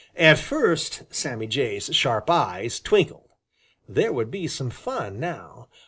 At 0.17 0.39
first 0.39 1.03
Sammy 1.11 1.45
Jay's 1.45 1.95
sharp 1.95 2.27
eyes 2.27 2.79
twinkled. 2.79 3.29
There 3.87 4.11
would 4.11 4.31
be 4.31 4.47
some 4.47 4.71
fun 4.71 5.19
now! 5.19 5.67